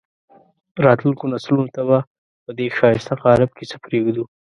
راتلونکو 0.85 1.25
نسلونو 1.33 1.67
ته 1.75 1.81
به 1.87 1.97
په 2.43 2.51
دې 2.57 2.67
ښایسته 2.77 3.13
قالب 3.23 3.49
کې 3.57 3.65
څه 3.71 3.77
پرېږدو. 3.85 4.23